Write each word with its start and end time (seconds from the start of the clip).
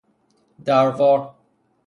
دروار 0.65 1.35